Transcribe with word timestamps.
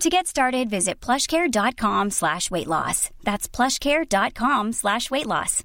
To 0.00 0.10
get 0.10 0.26
started, 0.26 0.68
visit 0.68 1.00
plushcare.com 1.00 2.10
slash 2.10 2.50
weight 2.50 2.66
loss. 2.66 3.08
That's 3.24 3.48
plushcare.com 3.48 4.72
slash 4.74 5.10
weight 5.10 5.26
loss. 5.26 5.64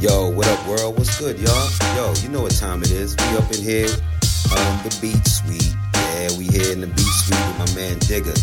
Yo, 0.00 0.30
what 0.30 0.46
up, 0.46 0.66
world? 0.68 0.96
What's 0.96 1.18
good, 1.18 1.40
y'all? 1.40 1.68
Yo, 1.96 2.14
you 2.22 2.28
know 2.28 2.42
what 2.42 2.56
time 2.56 2.82
it 2.82 2.92
is. 2.92 3.16
We 3.16 3.36
up 3.36 3.50
in 3.52 3.62
here 3.62 3.88
on 3.88 4.82
the 4.84 4.96
beat 5.02 5.26
suite. 5.26 5.74
Yeah, 5.94 6.28
we 6.38 6.44
here 6.44 6.72
in 6.72 6.80
the 6.80 6.86
beat 6.86 7.00
suite 7.00 7.40
with 7.48 7.58
my 7.58 7.74
man 7.74 7.96
Digga, 8.00 8.34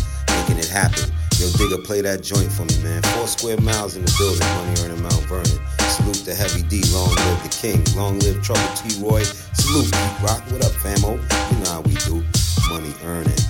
making 0.48 0.62
it 0.62 0.68
happen. 0.68 1.10
Yo, 1.38 1.46
Digga, 1.54 1.84
play 1.84 2.00
that 2.00 2.22
joint 2.22 2.50
for 2.50 2.64
me, 2.64 2.76
man. 2.82 3.02
Four 3.14 3.26
square 3.26 3.60
miles 3.60 3.96
in 3.96 4.04
the 4.04 4.14
building, 4.18 4.46
money 4.56 4.74
earning 4.82 5.02
Mount 5.02 5.22
Vernon. 5.28 5.58
Salute 5.90 6.24
the 6.24 6.34
Heavy 6.34 6.62
D, 6.62 6.82
long 6.92 7.08
live 7.14 7.42
the 7.42 7.48
king. 7.48 7.84
Long 7.96 8.18
live 8.20 8.42
Trouble 8.42 8.68
T. 8.74 9.00
Roy. 9.02 9.22
Salute, 9.22 9.92
Pete 9.92 10.20
Rock. 10.22 10.42
What 10.50 10.64
up, 10.64 10.72
famo? 10.82 11.20
You 11.52 11.58
know 11.64 11.70
how 11.70 11.80
we 11.82 11.94
do. 12.06 12.24
Money 12.68 12.92
earning. 13.04 13.42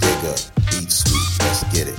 Digga, 0.00 0.34
beat 0.70 0.90
sweet, 0.90 1.26
Let's 1.40 1.64
get 1.72 1.88
it. 1.88 1.98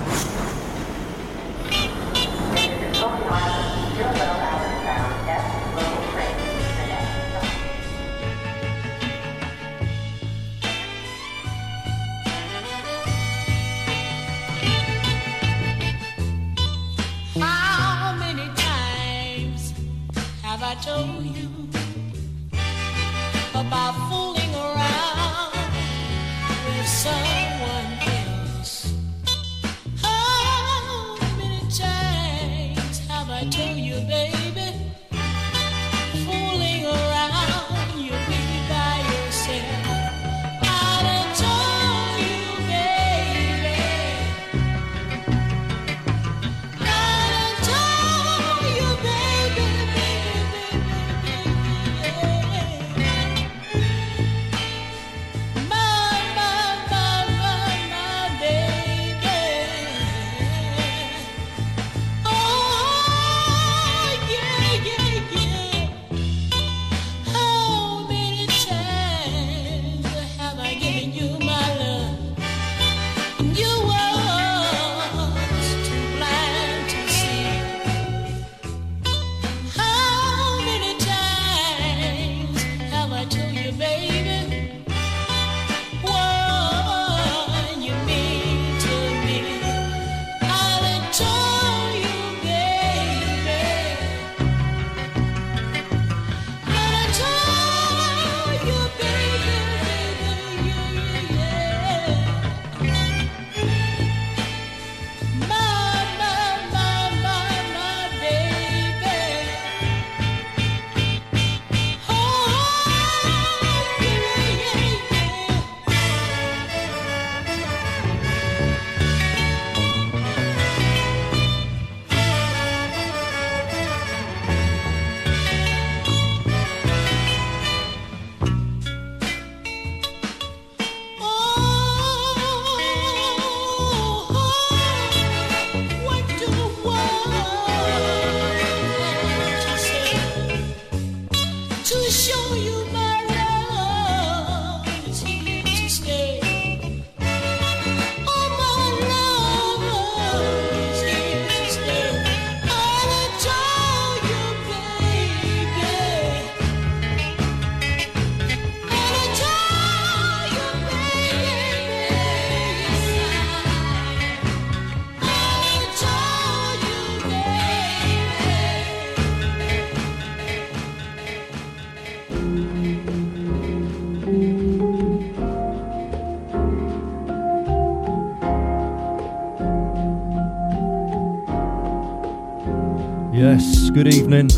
Good 183.93 184.07
evening. 184.07 184.49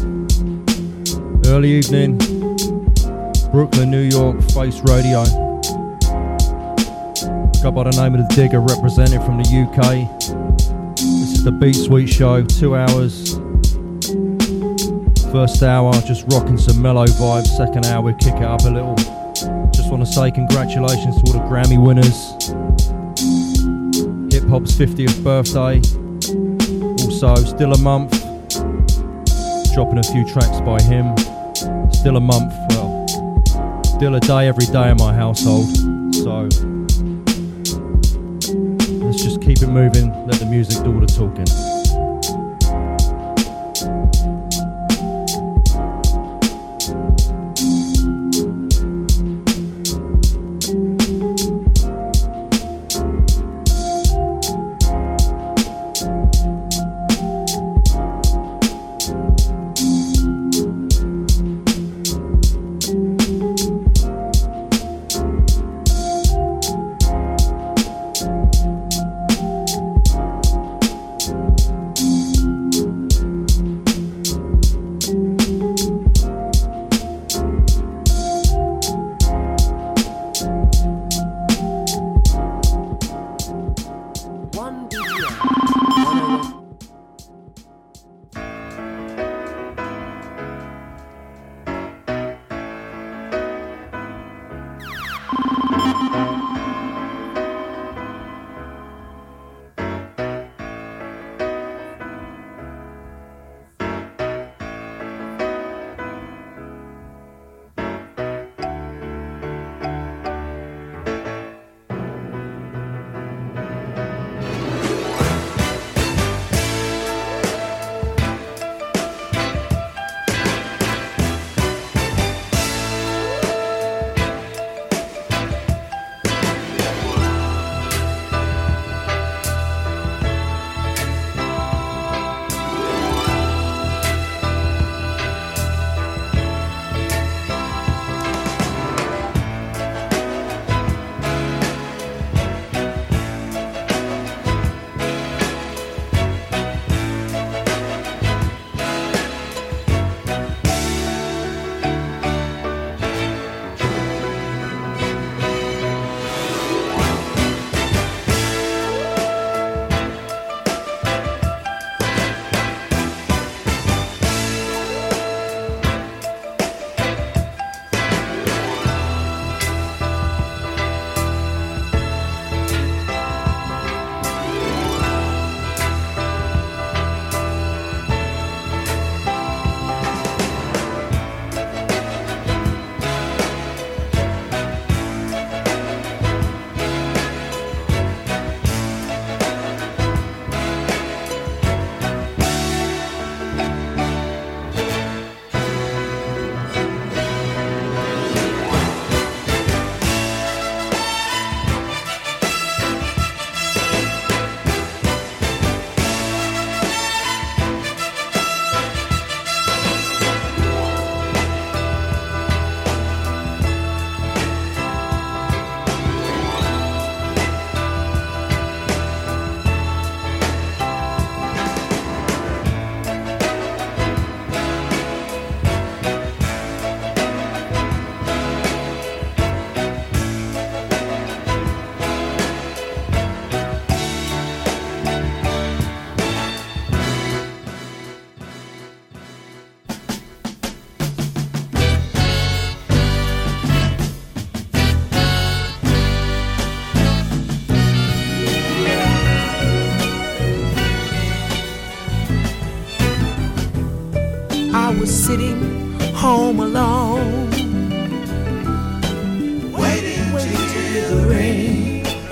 Early 1.47 1.71
evening. 1.71 2.19
Brooklyn, 3.51 3.89
New 3.89 4.03
York, 4.03 4.39
Face 4.51 4.79
Radio. 4.85 5.23
Go 7.63 7.71
by 7.71 7.83
the 7.89 7.97
name 7.97 8.13
of 8.13 8.21
the 8.21 8.27
Digga, 8.35 8.61
representing 8.69 9.19
from 9.21 9.41
the 9.41 9.49
UK. 9.49 10.07
This 10.95 11.33
is 11.33 11.43
the 11.43 11.51
Beat 11.51 11.73
Suite 11.73 12.09
Show, 12.09 12.43
two 12.43 12.75
hours. 12.75 13.39
First 15.31 15.63
hour, 15.63 15.91
just 16.01 16.25
rocking 16.31 16.59
some 16.59 16.79
mellow 16.79 17.07
vibes. 17.07 17.47
Second 17.57 17.87
hour, 17.87 18.03
we 18.03 18.13
kick 18.19 18.35
it 18.35 18.43
up 18.43 18.61
a 18.65 18.69
little. 18.69 18.95
Just 19.71 19.89
want 19.89 20.05
to 20.05 20.11
say 20.11 20.29
congratulations 20.29 21.15
to 21.15 21.31
all 21.31 21.33
the 21.33 21.45
Grammy 21.49 21.83
winners. 21.83 22.33
Hip 24.31 24.47
hop's 24.47 24.73
50th 24.73 25.23
birthday. 25.23 25.81
Also, 27.03 27.33
still 27.43 27.73
a 27.73 27.79
month. 27.79 28.22
Dropping 29.73 29.97
a 29.97 30.03
few 30.03 30.23
tracks 30.23 30.61
by 30.61 30.79
him. 30.83 31.15
Still 31.91 32.17
a 32.17 32.19
month, 32.19 32.53
well, 32.69 33.07
still 33.83 34.13
a 34.13 34.19
day 34.19 34.47
every 34.47 34.67
day 34.67 34.91
in 34.91 34.97
my 34.97 35.11
household. 35.11 35.65
So, 36.13 36.43
let's 39.03 39.23
just 39.23 39.41
keep 39.41 39.63
it 39.63 39.67
moving, 39.69 40.11
let 40.27 40.39
the 40.39 40.45
music 40.47 40.83
do 40.83 40.93
all 40.93 40.99
the 40.99 41.07
talking. 41.07 41.72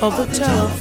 Of 0.01 0.17
the 0.17 0.25
telephone. 0.35 0.80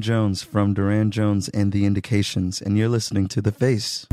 Jones 0.00 0.42
from 0.42 0.74
Durand 0.74 1.12
Jones 1.12 1.48
and 1.50 1.72
the 1.72 1.84
Indications, 1.84 2.60
and 2.60 2.76
you're 2.76 2.88
listening 2.88 3.28
to 3.28 3.40
The 3.40 3.52
Face. 3.52 4.06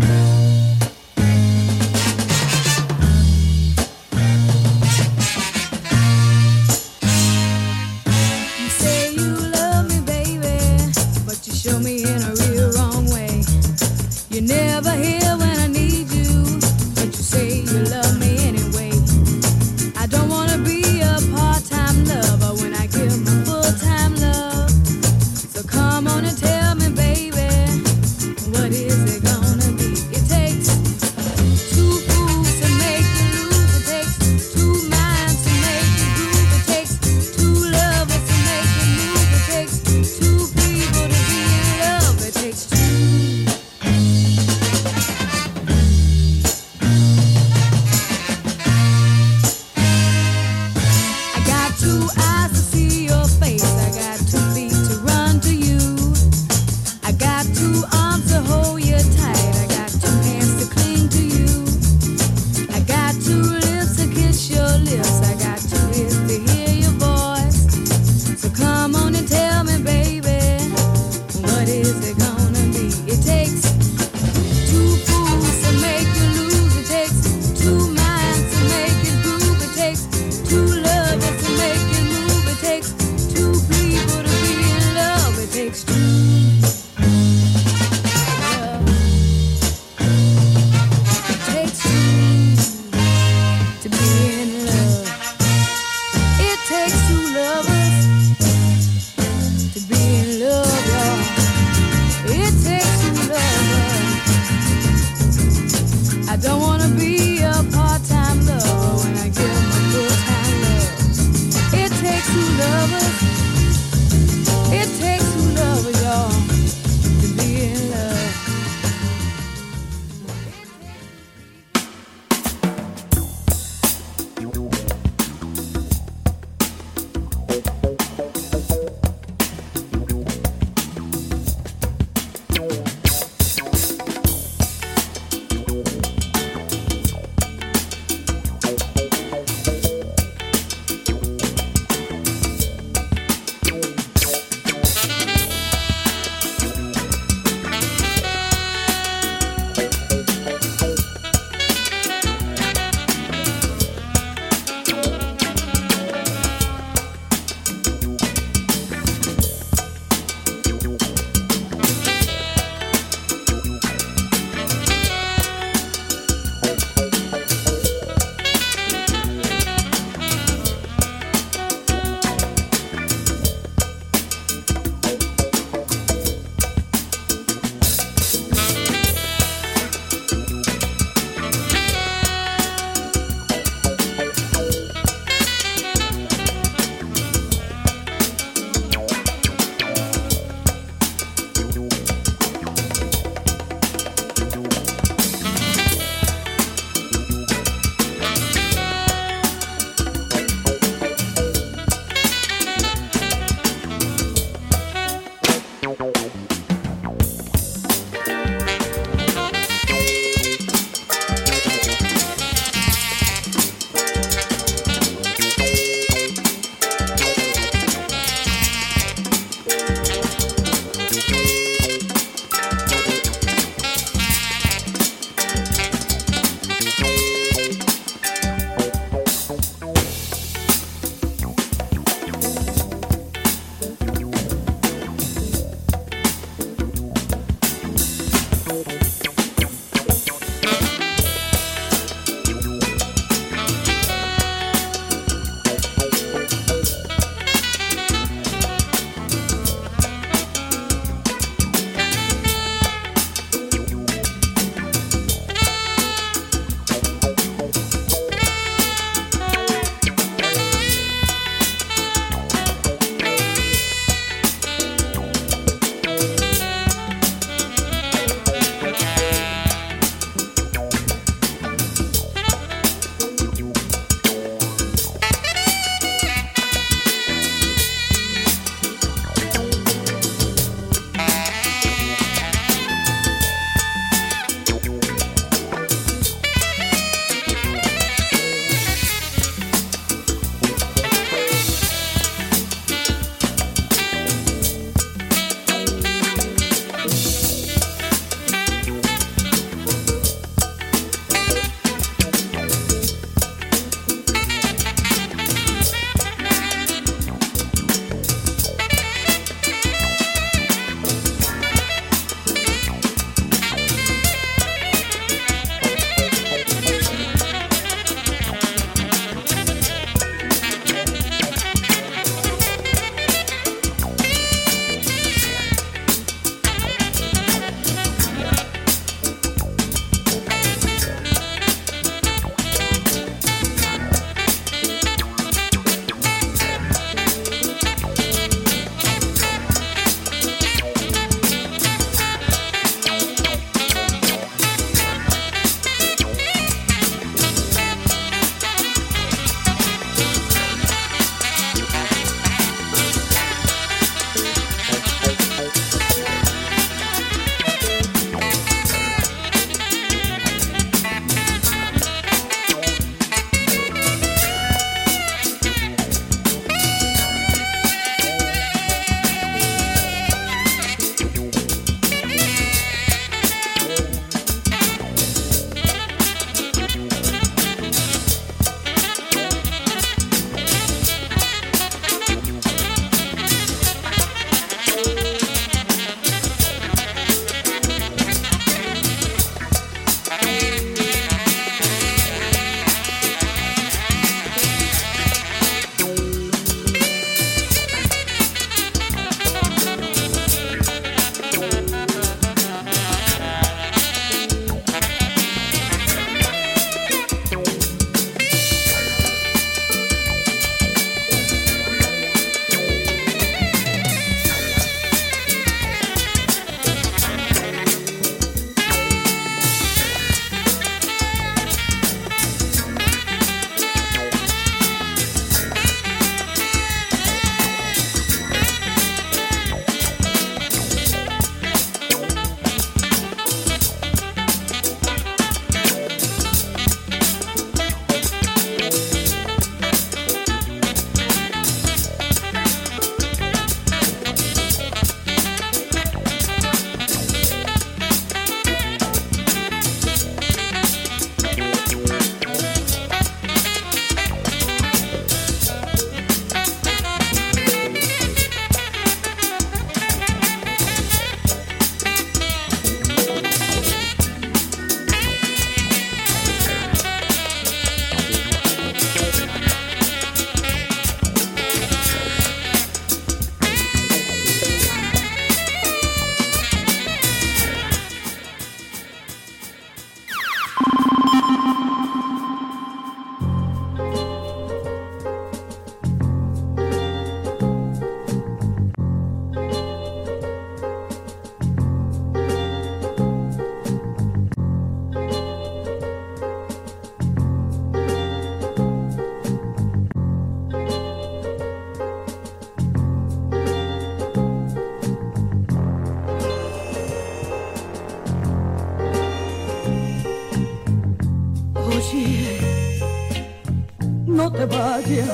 Te 514.58 514.66
vayas. 514.66 515.30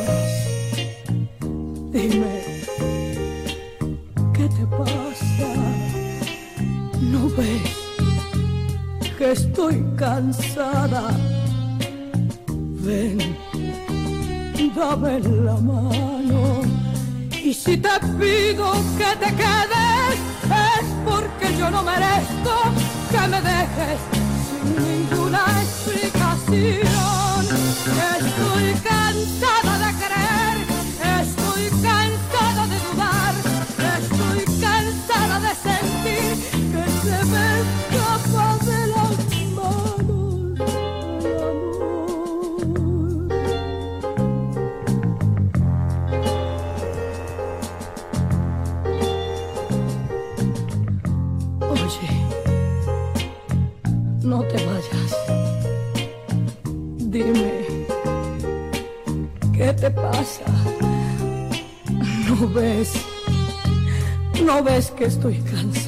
Dime, 1.92 2.42
¿qué 4.34 4.50
te 4.50 4.66
pasa? 4.68 5.50
¿No 7.02 7.30
ves 7.38 7.72
que 9.18 9.32
estoy 9.32 9.84
cansada? 9.96 11.23
Estoy 65.06 65.38
cansada? 65.52 65.83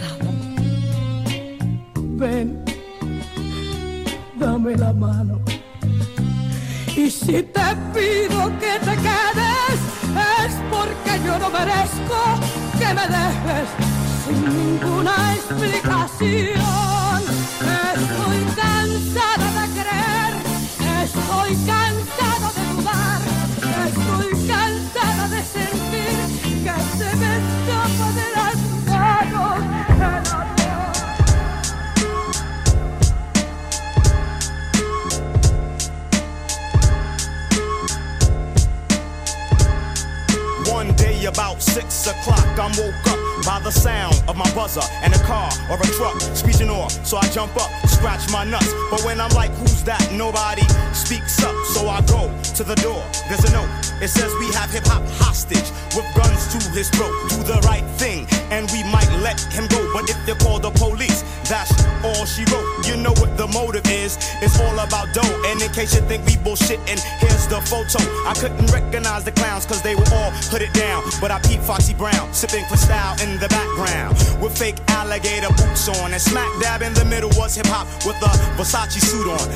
Foxy 71.65 71.95
Brown, 71.95 72.31
sipping 72.31 72.63
for 72.65 72.77
style 72.77 73.19
in 73.25 73.39
the 73.39 73.49
background. 73.49 74.13
With 74.39 74.55
fake 74.55 74.77
alligator 74.89 75.49
boots 75.49 75.89
on. 75.89 76.13
And 76.13 76.21
smack 76.21 76.47
dab 76.61 76.83
in 76.83 76.93
the 76.93 77.05
middle 77.05 77.31
was 77.33 77.55
hip 77.55 77.65
hop 77.65 77.87
with 78.05 78.21
a 78.21 78.29
Versace 78.53 79.01
suit 79.01 79.25
on. 79.25 79.49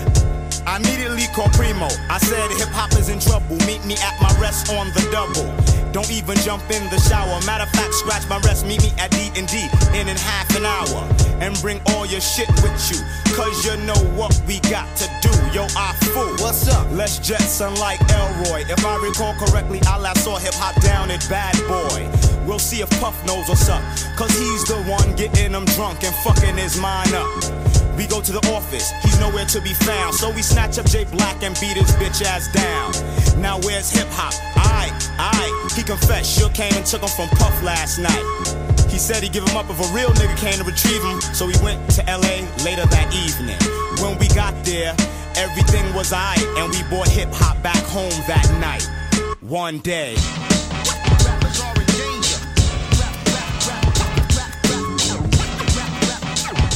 I 0.65 0.77
immediately 0.77 1.27
called 1.35 1.53
Primo. 1.53 1.85
I 2.09 2.17
said 2.17 2.49
hip 2.57 2.73
hop 2.73 2.93
is 2.97 3.09
in 3.09 3.19
trouble. 3.19 3.57
Meet 3.69 3.85
me 3.85 3.93
at 4.01 4.17
my 4.21 4.33
rest 4.41 4.73
on 4.73 4.87
the 4.97 5.05
double. 5.13 5.45
Don't 5.91 6.09
even 6.09 6.35
jump 6.37 6.65
in 6.71 6.81
the 6.89 6.97
shower. 6.97 7.37
Matter 7.45 7.63
of 7.63 7.69
fact, 7.77 7.93
scratch 7.93 8.27
my 8.27 8.39
rest. 8.41 8.65
Meet 8.65 8.81
me 8.81 8.91
at 8.97 9.11
D 9.11 9.29
and 9.37 9.45
D 9.45 9.69
in 9.93 10.09
in 10.09 10.17
half 10.17 10.49
an 10.57 10.65
hour. 10.65 11.05
And 11.45 11.53
bring 11.61 11.79
all 11.93 12.07
your 12.07 12.21
shit 12.21 12.49
with 12.65 12.77
you. 12.89 12.97
Cause 13.37 13.65
you 13.65 13.77
know 13.85 14.01
what 14.17 14.33
we 14.47 14.59
got 14.65 14.89
to 14.97 15.05
do. 15.05 15.18
Yo, 15.51 15.65
I 15.75 15.93
fool. 16.13 16.29
What's 16.45 16.67
up? 16.69 16.85
Let's 16.91 17.17
Jetson 17.17 17.73
like 17.75 17.99
Elroy. 18.13 18.65
If 18.69 18.85
I 18.85 18.97
recall 18.97 19.33
correctly, 19.33 19.81
I 19.87 19.97
last 19.97 20.23
saw 20.23 20.37
hip 20.37 20.53
hop 20.53 20.79
down 20.81 21.09
at 21.09 21.27
Bad 21.27 21.57
Boy. 21.67 22.05
We'll 22.45 22.59
see 22.59 22.81
if 22.81 22.89
Puff 23.01 23.17
knows 23.25 23.49
what's 23.49 23.67
up. 23.67 23.81
Cause 24.15 24.29
he's 24.37 24.63
the 24.65 24.77
one 24.85 25.15
getting 25.15 25.53
them 25.53 25.65
drunk 25.73 26.03
and 26.03 26.13
fucking 26.21 26.55
his 26.55 26.79
mind 26.79 27.13
up. 27.15 27.25
We 27.97 28.05
go 28.05 28.21
to 28.21 28.31
the 28.31 28.45
office, 28.53 28.91
he's 29.01 29.19
nowhere 29.19 29.45
to 29.45 29.59
be 29.61 29.73
found. 29.73 30.13
So 30.13 30.29
we 30.29 30.43
snatch 30.43 30.77
up 30.77 30.85
Jay 30.85 31.05
Black 31.05 31.41
and 31.41 31.57
beat 31.59 31.77
his 31.77 31.89
bitch 31.97 32.21
ass 32.23 32.45
down. 32.53 32.93
Now 33.41 33.57
where's 33.65 33.89
hip 33.89 34.07
hop? 34.11 34.33
Aight, 34.53 34.93
aight. 35.17 35.75
He 35.75 35.81
confessed, 35.81 36.37
Shook 36.37 36.53
came 36.53 36.73
and 36.73 36.85
took 36.85 37.01
him 37.01 37.09
from 37.09 37.27
Puff 37.41 37.63
last 37.63 37.97
night. 37.97 38.25
He 38.87 38.99
said 38.99 39.23
he'd 39.23 39.33
give 39.33 39.47
him 39.49 39.57
up 39.57 39.69
if 39.69 39.79
a 39.81 39.93
real 39.95 40.09
nigga 40.09 40.37
came 40.37 40.57
to 40.59 40.63
retrieve 40.63 41.01
him. 41.01 41.19
So 41.33 41.47
he 41.47 41.57
went 41.63 41.81
to 41.97 42.03
LA 42.05 42.45
later 42.61 42.85
that 42.85 43.09
evening. 43.13 43.57
When 43.97 44.17
we 44.17 44.27
got 44.29 44.53
there, 44.63 44.93
everything 45.37 45.93
was 45.93 46.11
aight. 46.11 46.45
And 46.57 46.71
we 46.73 46.81
brought 46.89 47.07
hip 47.07 47.29
hop 47.31 47.61
back 47.63 47.83
home 47.85 48.11
that 48.27 48.47
night. 48.59 48.87
One 49.41 49.79
day. 49.79 50.15
Rappers 50.15 51.59
are 51.61 51.75
in 51.79 51.87
danger. 51.97 52.39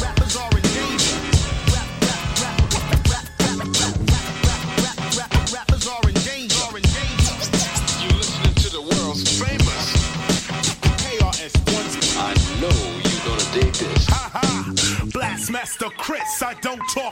Rappers 0.01 0.35
are 0.37 0.53
in 0.57 0.63
danger. 0.73 1.17
Rappers 5.53 5.87
are 5.87 6.07
in 6.07 6.15
danger. 6.23 6.65
You 8.01 8.09
listening 8.17 8.55
to 8.55 8.69
the 8.69 8.81
world's 8.81 9.23
famous 9.39 9.85
KRS 11.03 11.53
One. 11.73 11.89
I 12.17 12.33
know 12.61 12.79
you 13.03 13.17
gonna 13.27 13.47
dig 13.53 13.73
this. 13.73 14.05
Ha 14.07 14.29
ha! 14.33 14.45
Blastmaster 15.13 15.91
Chris, 15.97 16.41
I 16.41 16.53
don't 16.61 16.81
talk 16.93 17.02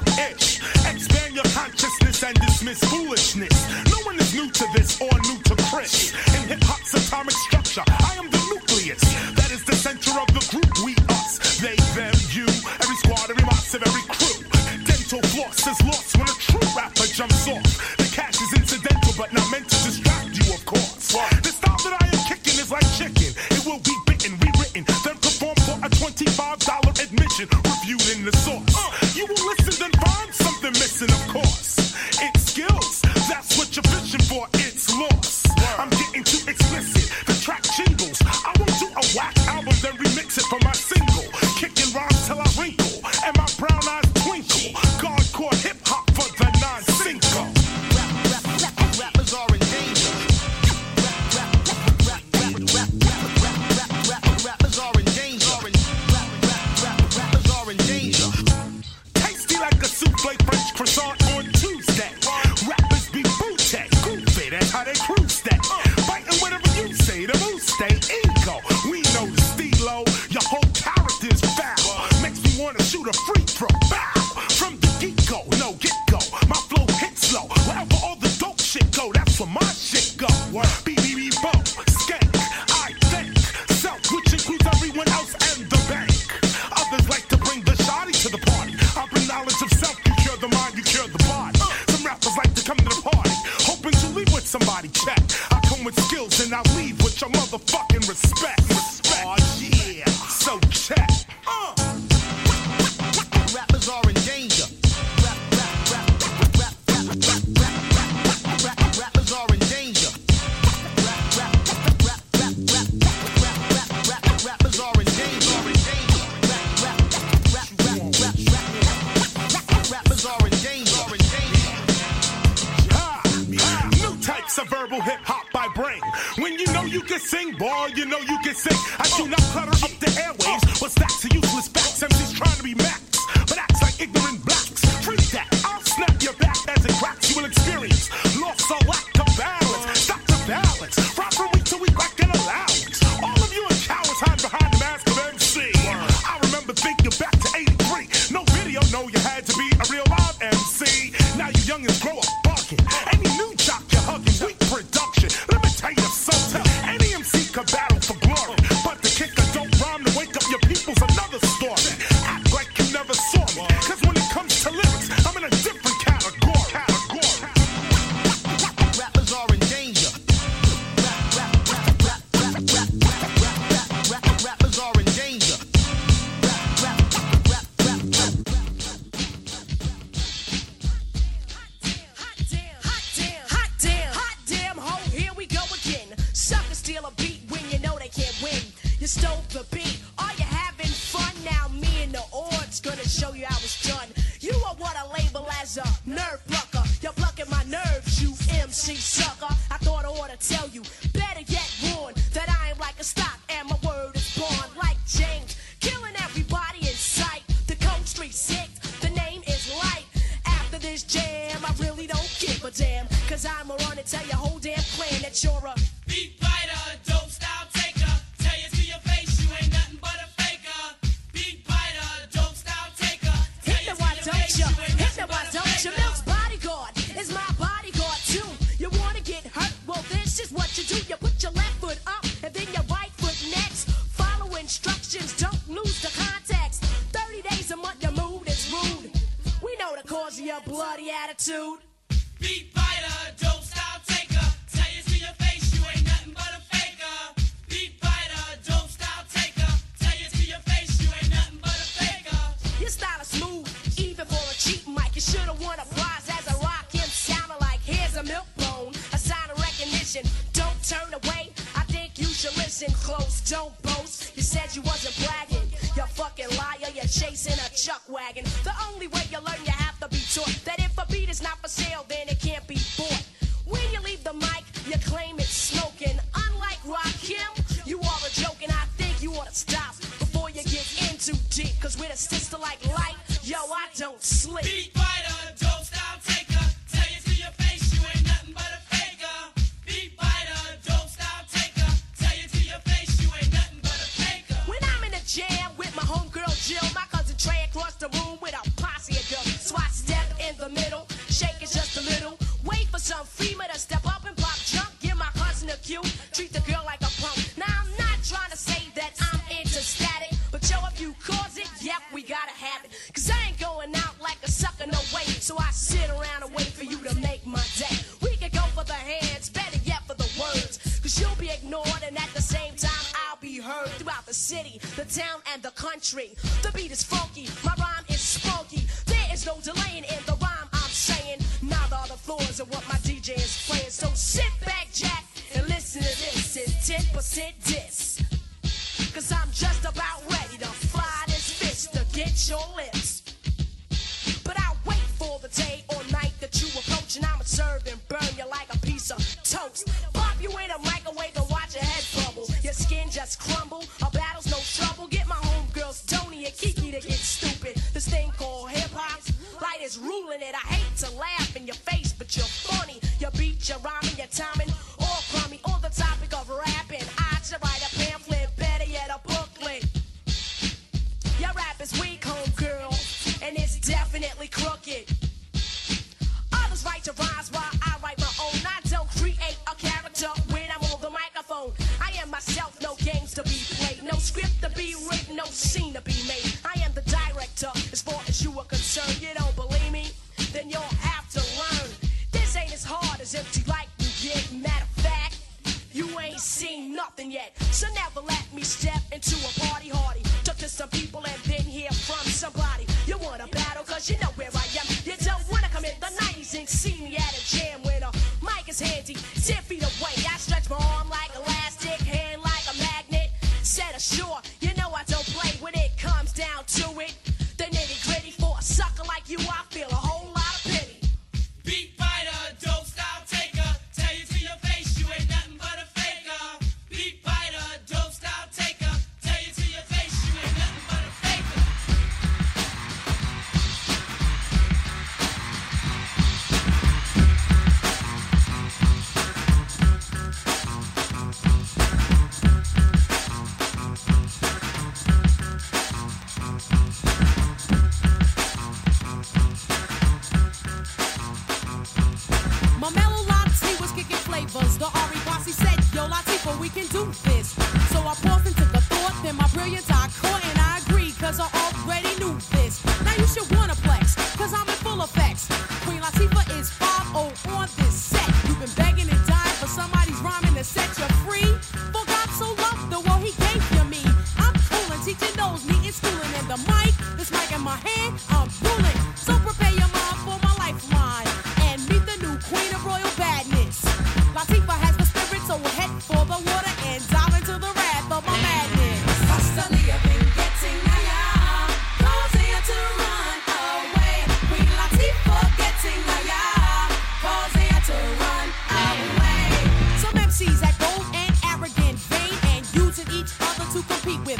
You 274.88 274.98
claim 275.06 275.38
it's 275.38 275.50
smoking. 275.50 276.18
Unlike 276.34 276.82
Rakim, 276.86 277.88
you 277.88 278.00
are 278.00 278.22
a 278.26 278.32
joke, 278.34 278.58
and 278.64 278.72
I 278.72 278.86
think 278.98 279.22
you 279.22 279.34
ought 279.34 279.48
to 279.48 279.56
stop 279.56 279.96
before 280.20 280.50
you 280.50 280.64
get 280.64 281.10
in 281.10 281.18
too 281.18 281.38
deep. 281.50 281.80
Cause 281.80 281.98
we're 282.00 282.10
the 282.10 282.18
sister 282.18 282.58
like 282.58 282.80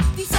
compete 0.02 0.31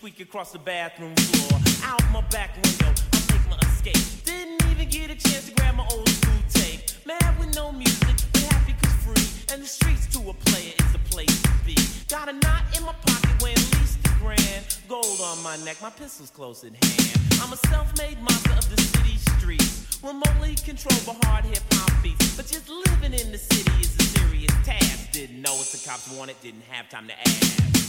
squeak 0.00 0.20
across 0.20 0.50
the 0.50 0.58
bathroom 0.58 1.14
floor. 1.14 1.60
Out 1.84 2.02
my 2.10 2.22
back 2.32 2.54
window, 2.64 2.88
I 3.12 3.20
make 3.32 3.46
my 3.50 3.58
escape. 3.68 4.24
Didn't 4.24 4.64
even 4.70 4.88
get 4.88 5.10
a 5.10 5.14
chance 5.14 5.50
to 5.50 5.54
grab 5.56 5.76
my 5.76 5.86
old 5.92 6.08
school 6.08 6.40
tape. 6.48 6.80
Mad 7.04 7.38
with 7.38 7.54
no 7.54 7.70
music, 7.70 8.16
but 8.32 8.40
happy 8.48 8.74
cause 8.80 8.96
free. 9.04 9.52
And 9.52 9.62
the 9.62 9.66
streets 9.66 10.06
to 10.14 10.30
a 10.30 10.32
player 10.32 10.72
is 10.78 10.92
the 10.94 11.00
place 11.10 11.42
to 11.42 11.50
be. 11.66 11.76
Got 12.08 12.30
a 12.30 12.32
knot 12.32 12.64
in 12.78 12.82
my 12.82 12.94
pocket 13.04 13.42
weighing 13.42 13.58
at 13.58 13.72
least 13.76 13.98
a 14.06 14.08
grand. 14.24 14.64
Gold 14.88 15.20
on 15.20 15.42
my 15.42 15.58
neck, 15.66 15.76
my 15.82 15.90
pistol's 15.90 16.30
close 16.30 16.64
at 16.64 16.72
hand. 16.82 17.20
I'm 17.42 17.52
a 17.52 17.58
self-made 17.68 18.22
monster 18.22 18.52
of 18.52 18.70
the 18.74 18.80
city 18.80 19.18
streets. 19.36 20.00
Remotely 20.02 20.54
controlled 20.64 21.04
by 21.04 21.28
hard 21.28 21.44
hip 21.44 21.60
hop 21.72 21.92
beats. 22.02 22.36
But 22.38 22.46
just 22.46 22.70
living 22.70 23.12
in 23.12 23.32
the 23.32 23.38
city 23.38 23.72
is 23.82 23.94
a 24.00 24.02
serious 24.16 24.54
task. 24.64 25.12
Didn't 25.12 25.42
know 25.42 25.52
what 25.56 25.66
the 25.66 25.80
cops 25.86 26.10
wanted, 26.10 26.40
didn't 26.40 26.64
have 26.70 26.88
time 26.88 27.06
to 27.08 27.20
ask. 27.20 27.79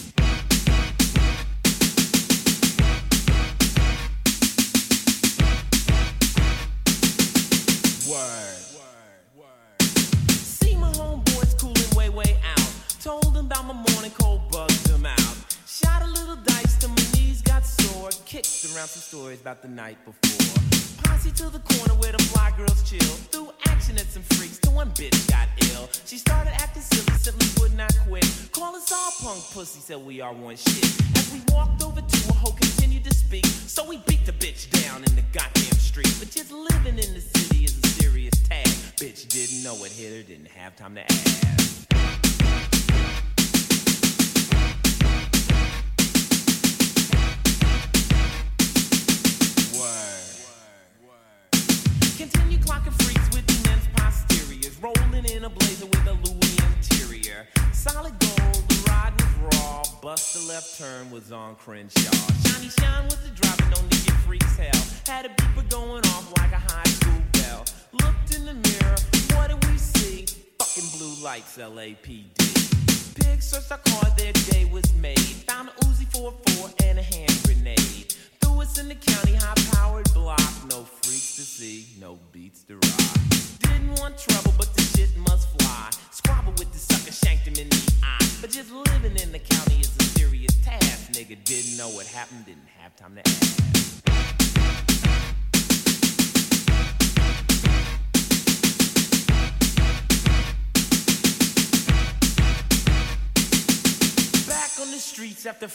About 19.42 19.64
the 19.64 19.68
night 19.68 19.98
before. 20.06 20.54
Posse 21.04 21.32
to 21.32 21.50
the 21.50 21.60
corner 21.74 21.96
where 21.96 22.12
the 22.12 22.22
fly 22.26 22.54
girls 22.56 22.88
chill. 22.88 23.16
Threw 23.32 23.50
action 23.68 23.98
at 23.98 24.06
some 24.06 24.22
freaks 24.22 24.60
till 24.60 24.74
one 24.74 24.92
bitch 24.92 25.18
got 25.30 25.48
ill. 25.72 25.90
She 26.06 26.20
started 26.20 26.54
acting 26.62 26.84
silly, 26.84 27.18
simply 27.18 27.48
would 27.60 27.76
not 27.76 27.92
quit. 28.08 28.26
Call 28.52 28.76
us 28.76 28.92
all 28.92 29.12
punk 29.20 29.44
pussy, 29.52 29.80
said 29.80 29.98
we 29.98 30.22
are 30.22 30.34
one 30.34 30.58
shit. 30.58 30.86
As 31.18 31.34
we 31.34 31.42
walked 31.52 31.84
over 31.84 32.02
to 32.02 32.18
her, 32.28 32.34
hoe 32.34 32.52
continued 32.52 33.04
to 33.06 33.14
speak. 33.16 33.46
So 33.46 33.84
we 33.88 33.98
beat 34.06 34.26
the 34.28 34.34
bitch 34.34 34.70
down 34.84 35.04
in 35.04 35.16
the 35.16 35.24
goddamn 35.34 35.78
street. 35.80 36.14
But 36.20 36.30
just 36.30 36.52
living 36.52 37.00
in 37.00 37.14
the 37.16 37.22
city 37.22 37.66
is 37.66 37.80
a 37.84 37.88
serious 37.88 38.36
task. 38.44 38.96
Bitch 38.98 39.28
didn't 39.28 39.64
know 39.64 39.84
it 39.84 39.92
hit 39.92 40.16
her, 40.16 40.24
didn't 40.24 40.50
have 40.50 40.76
time 40.76 40.94
to 40.96 41.11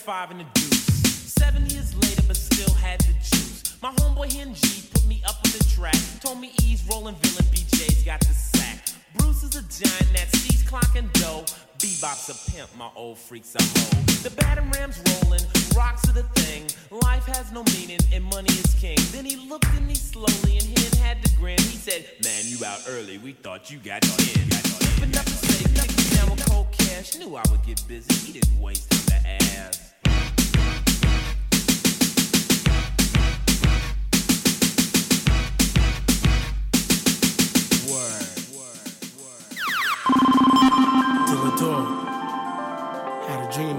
five 0.07 0.31
in 0.31 0.37
the 0.37 0.45
deuce. 0.53 1.33
Seven 1.35 1.65
years 1.65 1.93
later, 1.93 2.23
but 2.29 2.37
still 2.37 2.73
had 2.75 3.01
the 3.01 3.11
juice. 3.19 3.77
My 3.81 3.91
homeboy 3.91 4.31
Hen 4.31 4.53
G 4.53 4.87
put 4.93 5.05
me 5.05 5.21
up 5.27 5.35
on 5.35 5.51
the 5.51 5.61
track. 5.75 5.97
Told 6.21 6.39
me 6.39 6.53
ease 6.63 6.81
rolling 6.89 7.15
villain 7.15 7.43
BJ's 7.51 8.05
got 8.05 8.21
the 8.21 8.33
sack. 8.33 8.87
Bruce 9.17 9.43
is 9.43 9.57
a 9.57 9.63
giant 9.63 10.13
that 10.15 10.33
sees 10.33 10.63
clocking 10.63 11.11
dough. 11.19 11.43
Bebop's 11.79 12.29
a 12.29 12.51
pimp, 12.51 12.69
my 12.77 12.89
old 12.95 13.17
freak's 13.17 13.53
a 13.55 13.61
hoe. 13.61 14.01
The 14.23 14.29
batter 14.29 14.63
rams 14.75 15.03
rolling, 15.11 15.43
rocks 15.75 16.07
are 16.07 16.13
the 16.13 16.23
thing. 16.39 16.63
Life 17.03 17.25
has 17.25 17.51
no 17.51 17.65
meaning 17.75 17.99
and 18.13 18.23
money 18.23 18.53
is 18.53 18.75
king. 18.79 18.97
Then 19.11 19.25
he 19.25 19.35
looked 19.35 19.67
at 19.67 19.83
me 19.83 19.95
slowly 19.95 20.55
and 20.55 20.67
Hen 20.79 21.03
had 21.03 21.21
to 21.25 21.35
grin. 21.35 21.59
He 21.59 21.75
said, 21.75 22.05
Man, 22.23 22.43
you 22.45 22.63
out 22.63 22.79
early, 22.87 23.17
we 23.17 23.33
thought 23.33 23.69
you 23.69 23.79
got 23.79 24.05
in. 24.05 24.47
Opened 24.87 25.17
up 25.17 25.25
the 25.25 25.31
safe, 25.31 26.15
down 26.15 26.31
with 26.31 26.45
cold 26.49 26.67
cash. 26.71 27.17
Knew 27.17 27.35
I 27.35 27.43
would 27.51 27.63
get 27.65 27.85
busy, 27.89 28.13
he 28.25 28.39
didn't 28.39 28.57
waste 28.61 28.89
time 28.89 29.21
to 29.21 29.27
ask. 29.27 29.86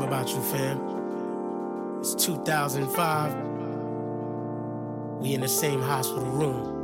About 0.09 0.31
you, 0.31 0.41
fam. 0.43 2.01
It's 2.01 2.14
2005. 2.14 3.35
We 5.20 5.35
in 5.35 5.41
the 5.43 5.49
same 5.49 5.81
hospital 5.83 6.24
room. 6.24 6.74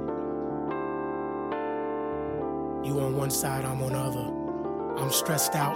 You 2.84 3.00
on 3.00 3.16
one 3.16 3.30
side, 3.30 3.64
I'm 3.64 3.82
on 3.82 3.92
the 3.92 3.98
other. 3.98 5.00
I'm 5.00 5.10
stressed 5.10 5.54
out. 5.54 5.74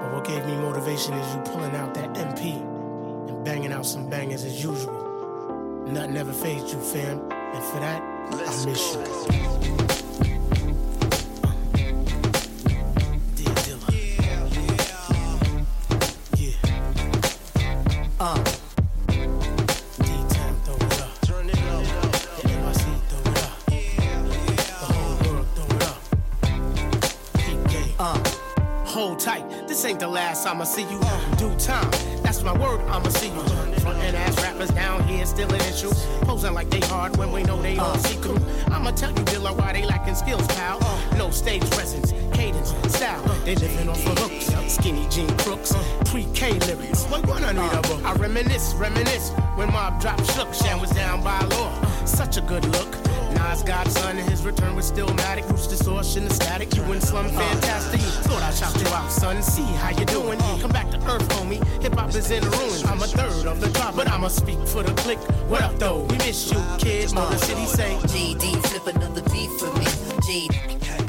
But 0.00 0.12
what 0.12 0.24
gave 0.24 0.46
me 0.46 0.54
motivation 0.56 1.14
is 1.14 1.34
you 1.34 1.40
pulling 1.42 1.74
out 1.74 1.92
that 1.94 2.14
MP 2.14 2.60
and 3.28 3.44
banging 3.44 3.72
out 3.72 3.84
some 3.84 4.08
bangers 4.08 4.44
as 4.44 4.64
usual. 4.64 5.84
Nothing 5.86 6.16
ever 6.16 6.32
phased 6.32 6.72
you, 6.72 6.80
fam. 6.80 7.20
And 7.30 7.64
for 7.64 7.80
that, 7.80 8.00
I 8.00 8.64
miss 8.64 8.94
you. 8.94 10.33
Good 52.54 52.66
look. 52.66 52.94
Nas 53.34 53.64
godson 53.64 54.16
and 54.16 54.30
his 54.30 54.44
return 54.44 54.76
was 54.76 54.92
Stillmatic. 54.92 55.50
Roots 55.50 55.66
distortion, 55.66 56.28
the 56.28 56.32
static. 56.32 56.72
You 56.76 56.84
and 56.84 57.02
Slum 57.02 57.28
fantastic. 57.30 58.00
Thought 58.00 58.42
I'd 58.44 58.54
shout 58.54 58.80
you 58.80 58.86
out, 58.94 59.10
son. 59.10 59.42
See 59.42 59.64
how 59.64 59.90
you 59.90 60.04
doing. 60.04 60.38
Come 60.60 60.70
back 60.70 60.88
to 60.92 60.98
earth, 60.98 61.28
homie. 61.30 61.58
Hip 61.82 61.94
hop 61.94 62.10
is 62.10 62.30
in 62.30 62.44
ruins. 62.44 62.84
I'm 62.84 63.02
a 63.02 63.08
third 63.08 63.48
of 63.48 63.60
the 63.60 63.70
drop, 63.70 63.96
but 63.96 64.08
I'ma 64.08 64.28
speak 64.28 64.64
for 64.68 64.84
the 64.84 64.94
click. 65.02 65.18
What 65.50 65.62
up, 65.62 65.80
though? 65.80 66.02
We 66.04 66.16
miss 66.18 66.52
you, 66.52 66.62
kid. 66.78 67.12
Motor 67.12 67.38
City 67.38 67.66
say. 67.66 67.96
GD, 68.02 68.64
flip 68.68 68.94
another 68.94 69.22
beat 69.32 69.50
for 69.58 69.72
me. 69.76 69.86
JD. 70.22 71.03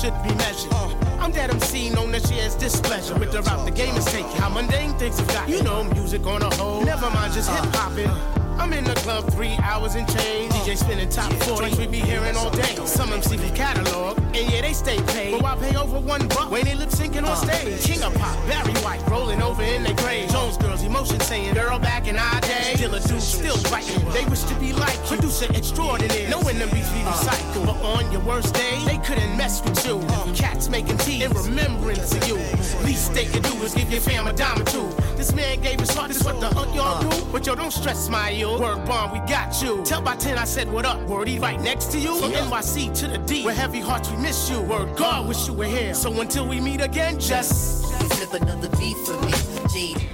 Should 0.00 0.14
be 0.22 0.32
measured. 0.36 0.72
Uh, 0.72 0.94
I'm 1.18 1.32
that 1.32 1.50
MC 1.50 1.90
known 1.90 2.12
that 2.12 2.24
shares 2.26 2.54
displeasure 2.54 3.18
with 3.18 3.32
the 3.32 3.42
route 3.42 3.64
the 3.64 3.72
game 3.72 3.96
is 3.96 4.04
taking. 4.04 4.30
How 4.36 4.48
mundane 4.48 4.94
things 4.94 5.18
have 5.18 5.28
got. 5.28 5.48
You 5.48 5.62
know, 5.62 5.82
music 5.82 6.24
on 6.24 6.42
a 6.42 6.54
whole. 6.54 6.84
Never 6.84 7.10
mind 7.10 7.32
just 7.32 7.50
hip 7.50 7.64
hopping. 7.74 8.37
I'm 8.58 8.72
in 8.72 8.84
the 8.84 8.94
club 8.94 9.30
three 9.32 9.56
hours 9.62 9.94
and 9.94 10.06
change. 10.08 10.52
DJ 10.52 10.76
spinning 10.76 11.08
top 11.08 11.32
40, 11.44 11.76
we 11.76 11.86
be 11.86 12.00
hearing 12.00 12.36
all 12.36 12.50
day. 12.50 12.74
Some 12.86 13.12
MC 13.12 13.36
be 13.36 13.50
catalog, 13.50 14.18
and 14.18 14.50
yeah, 14.50 14.60
they 14.62 14.72
stay 14.72 15.00
paid. 15.12 15.32
But 15.32 15.42
why 15.42 15.56
pay 15.56 15.76
over 15.76 15.98
one 16.00 16.26
buck 16.28 16.50
when 16.50 16.64
they 16.64 16.74
lip 16.74 16.90
syncing 16.90 17.18
on 17.18 17.24
uh, 17.24 17.34
stage? 17.36 17.84
King 17.84 18.02
of 18.02 18.14
pop, 18.14 18.36
Barry 18.48 18.72
White, 18.84 19.00
rolling 19.08 19.40
over 19.42 19.62
in 19.62 19.84
their 19.84 19.94
grave. 19.94 20.28
Jones 20.30 20.56
girls, 20.58 20.82
emotion 20.82 21.20
saying, 21.20 21.54
girl, 21.54 21.78
back 21.78 22.08
in 22.08 22.16
our 22.16 22.40
day. 22.40 22.74
Still 22.74 22.94
a 22.94 23.00
dude, 23.00 23.22
still 23.22 23.56
writing. 23.70 24.04
They 24.10 24.24
wish 24.24 24.42
to 24.42 24.54
be 24.56 24.72
like 24.72 24.98
you. 25.10 25.16
Producer 25.16 25.46
extraordinaire, 25.54 26.28
knowing 26.28 26.58
them 26.58 26.70
beats 26.70 26.92
we 26.92 27.02
uh. 27.02 27.12
recycle. 27.12 27.66
But 27.66 27.76
on 27.84 28.10
your 28.10 28.22
worst 28.22 28.54
day, 28.54 28.78
they 28.84 28.98
couldn't 28.98 29.36
mess 29.36 29.62
with 29.62 29.86
you. 29.86 29.98
Uh. 29.98 30.34
Cats 30.34 30.68
making 30.68 30.98
tea 30.98 31.22
in 31.22 31.30
remembrance 31.30 32.12
of 32.14 32.26
you. 32.26 32.36
Least 32.84 33.14
they 33.14 33.26
could 33.26 33.44
do 33.44 33.54
is 33.62 33.74
give 33.74 33.90
your 33.90 34.00
fam 34.00 34.26
a 34.26 34.32
dime 34.32 34.60
or 34.60 34.64
two. 34.64 34.88
This 35.18 35.34
man 35.34 35.60
gave 35.60 35.80
his 35.80 35.92
heart, 35.92 36.06
this 36.06 36.18
is 36.20 36.24
what 36.24 36.38
the 36.38 36.46
hunt 36.46 36.72
y'all 36.76 37.02
do? 37.02 37.24
But 37.32 37.44
yo, 37.44 37.56
don't 37.56 37.72
stress 37.72 38.08
my 38.08 38.30
yo. 38.30 38.56
Word 38.60 38.86
bomb, 38.86 39.10
we 39.10 39.18
got 39.28 39.60
you. 39.60 39.82
Tell 39.84 40.00
by 40.00 40.14
10 40.14 40.38
I 40.38 40.44
said 40.44 40.72
what 40.72 40.86
up. 40.86 41.02
Word 41.08 41.28
E 41.28 41.40
right 41.40 41.60
next 41.60 41.90
to 41.90 41.98
you. 41.98 42.14
From 42.20 42.30
NYC 42.30 42.96
to 43.00 43.08
the 43.08 43.18
D. 43.18 43.44
With 43.44 43.56
heavy 43.56 43.80
hearts, 43.80 44.08
we 44.12 44.16
miss 44.18 44.48
you. 44.48 44.60
Word 44.60 44.96
God, 44.96 45.26
wish 45.26 45.48
you 45.48 45.54
were 45.54 45.64
here. 45.64 45.92
So 45.92 46.12
until 46.20 46.46
we 46.46 46.60
meet 46.60 46.80
again, 46.80 47.18
just 47.18 47.84
flip 48.14 48.40
another 48.40 48.68
beat 48.76 48.96
for 48.98 49.20
me. 49.22 49.32
JD. 49.72 50.06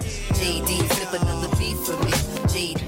JD, 0.00 0.88
flip 0.92 1.22
another 1.22 1.56
beat 1.56 1.78
for 1.78 1.96
me. 2.04 2.12
JD. 2.52 2.87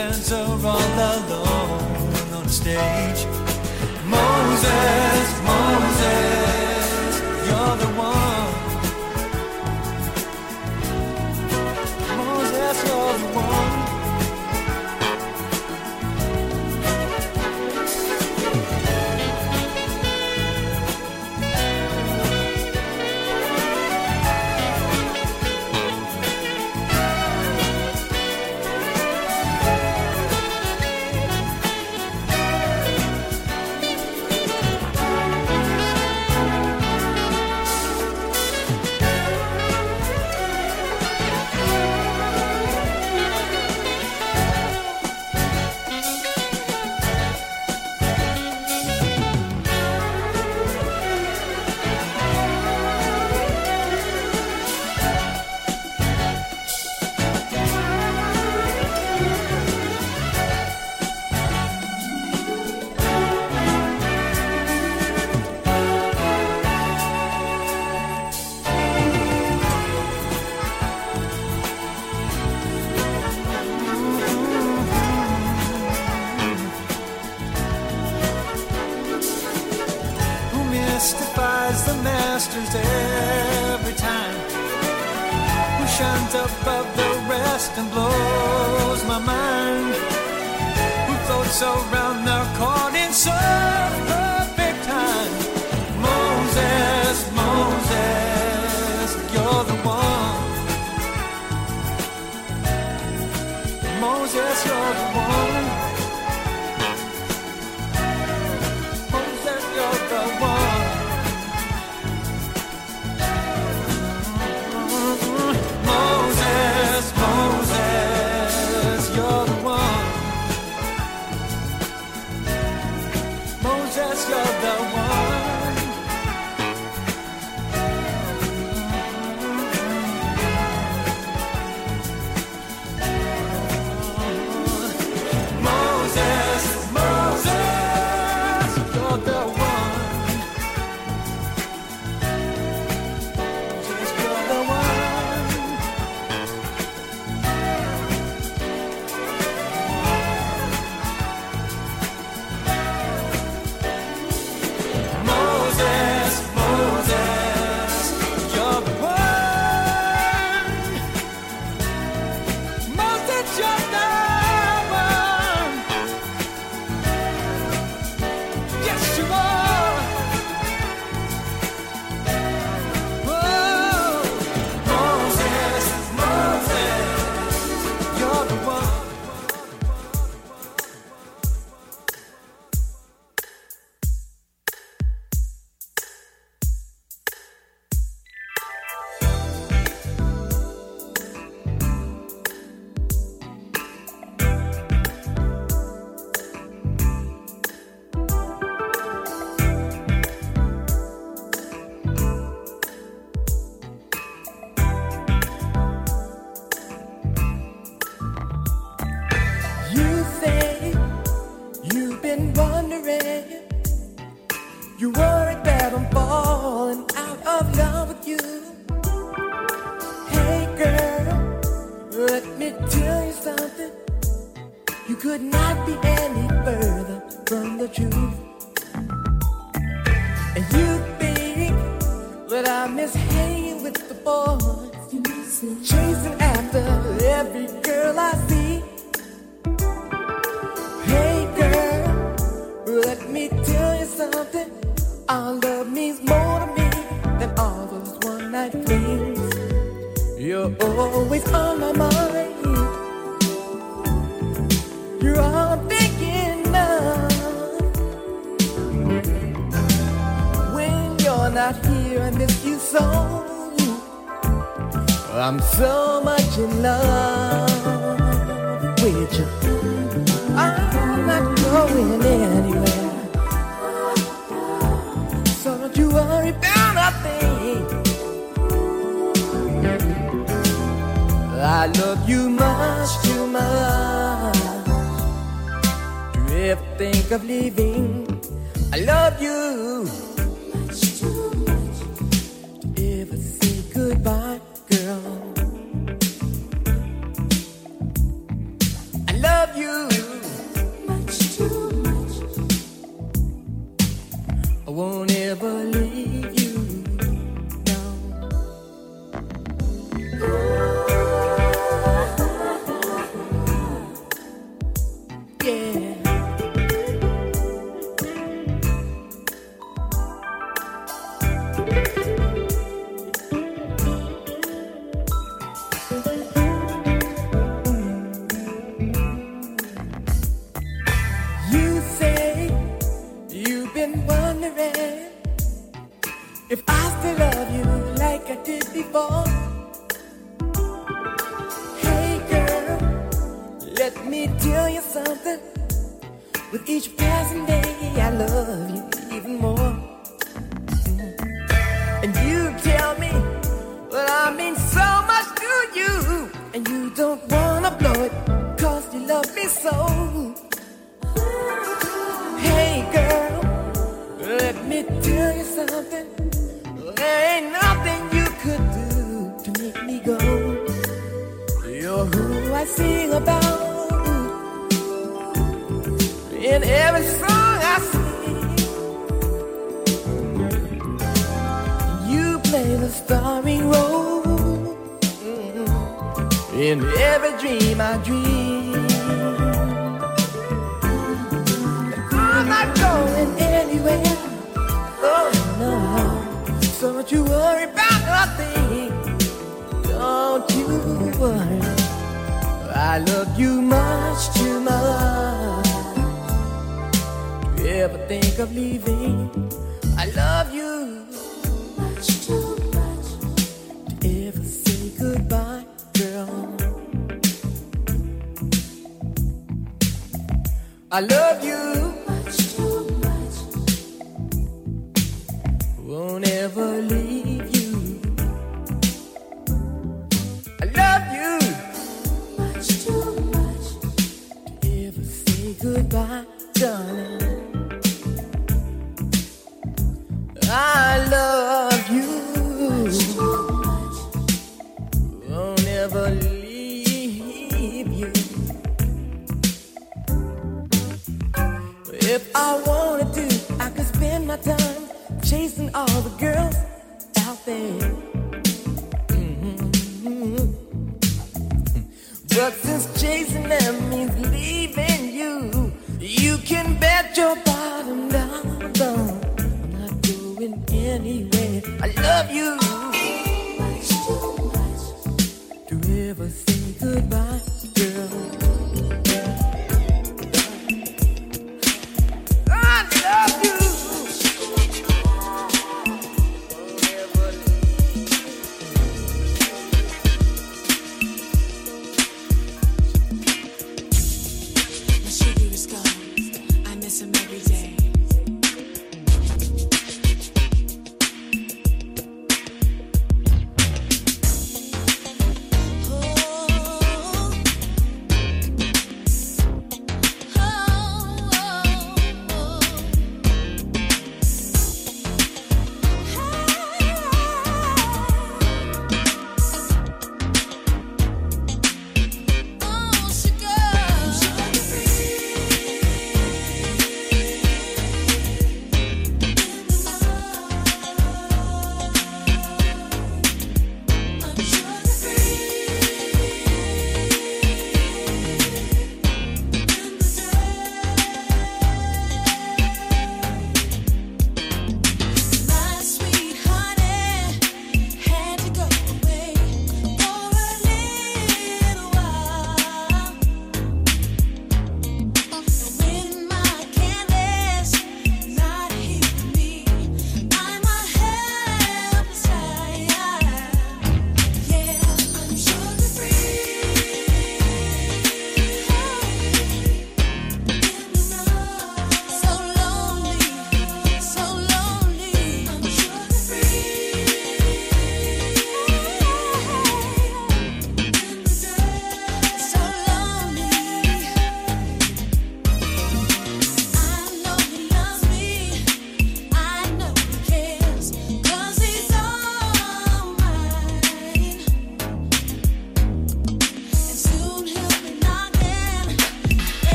the 0.00 0.06
dancer 0.06 0.66
all 0.66 0.89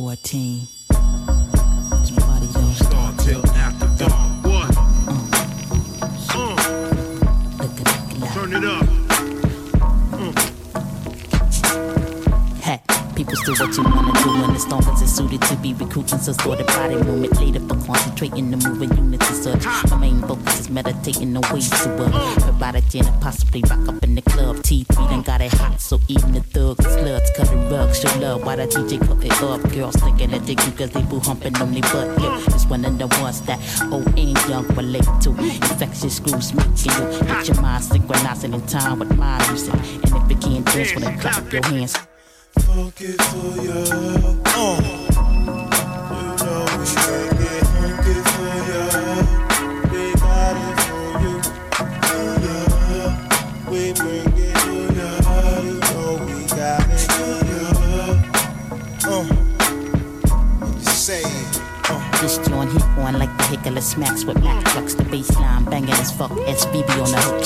114. 0.00 0.66
This 2.00 2.10
party 2.16 2.48
don't 2.54 2.72
start 2.72 3.18
till 3.18 3.46
after 3.50 3.86
dark. 3.98 4.44
What? 4.44 4.74
Uh. 6.34 6.56
Turn 8.32 8.52
it 8.54 8.64
up. 8.64 8.86
Uh. 10.14 10.50
People 13.14 13.36
still 13.36 13.66
what 13.66 13.76
you 13.76 13.84
wanna 13.84 14.12
do 14.22 14.30
when 14.40 14.54
the 14.54 14.58
stompers 14.58 15.02
is 15.02 15.14
suited 15.14 15.42
to 15.42 15.56
be 15.56 15.74
recruiting. 15.74 16.18
So 16.18 16.32
sort 16.32 16.60
of 16.60 16.66
body 16.68 16.94
movement 16.94 17.38
later 17.38 17.60
for 17.60 17.76
concentrating 17.84 18.50
the 18.50 18.56
moving 18.56 18.96
units 18.96 19.09
and 19.20 19.36
such. 19.36 19.90
My 19.90 19.96
main 19.96 20.20
focus 20.22 20.60
is 20.60 20.70
meditating 20.70 21.32
the 21.32 21.40
way 21.40 21.60
to 21.60 22.10
a 22.80 22.80
gin 22.90 23.06
and 23.06 23.20
possibly 23.20 23.62
rock 23.68 23.88
up 23.88 24.02
in 24.02 24.14
the 24.14 24.22
club. 24.22 24.56
T3 24.56 24.94
done 24.94 25.22
got 25.22 25.40
it 25.40 25.52
hot, 25.52 25.80
so 25.80 26.00
even 26.08 26.32
the 26.32 26.40
thugs 26.40 26.84
and 26.84 27.06
sluts 27.06 27.34
cutting 27.36 27.70
rugs. 27.70 28.00
Show 28.00 28.18
love 28.18 28.44
while 28.44 28.56
the 28.56 28.66
DJ 28.66 28.98
cut 29.00 29.24
it 29.24 29.42
up. 29.42 29.60
Girls 29.72 29.96
thinking 29.96 30.30
that 30.30 30.46
they 30.46 30.54
cute 30.54 30.76
cause 30.76 30.90
they 30.90 31.02
boo 31.02 31.20
humping 31.20 31.56
on 31.56 31.72
their 31.72 31.82
butt. 31.82 32.20
Yeah, 32.20 32.54
it's 32.54 32.66
one 32.66 32.84
of 32.84 32.98
the 32.98 33.06
ones 33.22 33.40
that 33.42 33.58
old 33.92 34.06
and 34.18 34.38
young 34.48 34.66
relate 34.76 35.08
to. 35.22 35.30
Infectious 35.30 36.16
screws 36.16 36.54
making 36.54 36.92
you 36.92 37.20
get 37.26 37.48
your 37.48 37.60
mind 37.60 37.84
synchronizing 37.84 38.54
in 38.54 38.66
time 38.66 38.98
with 39.00 39.16
my 39.16 39.38
music. 39.48 39.74
And 39.74 40.14
if 40.16 40.30
you 40.30 40.36
can't 40.36 40.66
dance, 40.66 40.94
wanna 40.94 41.18
clap 41.18 41.52
your 41.52 41.64
hands. 41.66 41.96
Funky 42.60 43.12
for 43.12 43.62
you. 43.62 44.42
Uh. 44.46 45.06
You 46.30 46.46
know 46.46 46.64
we 46.78 46.84
make 46.84 47.62
it 47.62 47.69
Mm-hmm 62.70 62.89
like 63.18 63.34
the 63.36 63.44
hickler 63.44 63.82
smacks 63.82 64.24
with 64.24 64.42
Mac 64.42 64.64
trucks. 64.66 64.94
The 64.94 65.04
baseline 65.04 65.68
banging 65.70 65.90
as 65.90 66.12
fuck. 66.12 66.30
SBB 66.30 66.90
on 66.90 67.10
the 67.10 67.20
hook. 67.20 67.40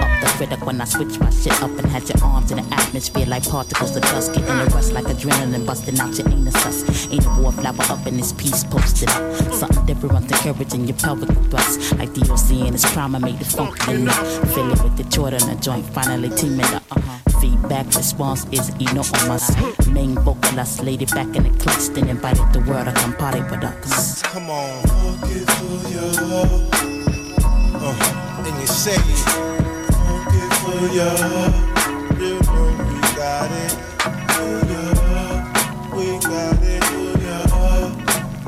Up 0.00 0.20
the 0.20 0.26
critic 0.36 0.64
when 0.64 0.80
I 0.80 0.84
switch 0.84 1.18
my 1.18 1.30
shit 1.30 1.62
up 1.62 1.70
and 1.70 1.86
had 1.86 2.08
your 2.08 2.22
arms 2.24 2.50
in 2.50 2.58
the 2.58 2.74
atmosphere 2.74 3.26
like 3.26 3.48
particles 3.48 3.96
of 3.96 4.02
dust. 4.02 4.32
Getting 4.32 4.50
a 4.50 4.64
rush 4.66 4.90
like 4.90 5.04
adrenaline 5.04 5.66
busting 5.66 5.98
out 6.00 6.16
your 6.16 6.28
anus. 6.28 7.10
Ain't 7.10 7.26
a 7.26 7.28
wallflower 7.40 7.82
up 7.90 8.06
in 8.06 8.16
this 8.16 8.32
piece 8.32 8.64
posted 8.64 9.10
up. 9.10 9.34
Something 9.52 9.86
different 9.86 10.30
encouraging 10.30 10.86
your 10.86 10.96
pelvic 10.96 11.30
thrust. 11.50 11.96
Like 11.96 12.14
DOC 12.14 12.50
in 12.66 12.74
its 12.74 12.90
prime, 12.92 13.14
I 13.14 13.18
made 13.18 13.40
it 13.40 13.46
funky 13.46 13.94
enough. 13.94 14.54
Fill 14.54 14.72
it 14.72 14.82
with 14.82 14.96
the 14.96 15.04
Jordan, 15.04 15.48
a 15.50 15.56
joint 15.56 15.84
finally 15.86 16.30
teaming 16.30 16.66
up. 16.66 16.82
Uh-huh. 16.90 17.40
Feedback 17.40 17.86
response 17.96 18.46
is 18.52 18.70
know 18.92 19.02
on. 19.02 19.50
Main 19.88 20.14
vocalist 20.16 20.82
it 21.02 21.10
back 21.12 21.34
in 21.34 21.44
the 21.44 21.58
clutch, 21.58 21.88
then 21.94 22.08
invited 22.08 22.52
the 22.52 22.60
world 22.70 22.86
to 22.86 22.92
come 22.92 23.14
party 23.14 23.40
with 23.42 23.64
us. 23.64 24.22
Come 24.22 24.50
on. 24.50 24.79
Funky 24.88 25.38
for 25.44 25.76
you. 25.90 26.06
Uh. 27.74 27.94
And 28.46 28.56
you 28.60 28.66
say 28.66 28.96
it. 28.96 29.00
For 30.60 30.80
you. 30.96 31.10
You 32.20 32.34
know 32.40 32.68
we 32.88 32.98
got 33.16 33.50
it. 33.50 33.72
For 34.34 34.58
you. 34.70 34.84
We 35.96 36.06
got 36.20 36.62
it 36.62 36.82
for 36.84 37.12
you. 37.24 37.38